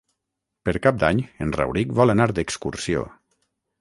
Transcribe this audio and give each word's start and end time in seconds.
Per 0.69 0.73
Cap 0.85 0.97
d'Any 1.03 1.21
en 1.47 1.53
Rauric 1.57 1.93
vol 1.99 2.15
anar 2.15 2.27
d'excursió. 2.41 3.05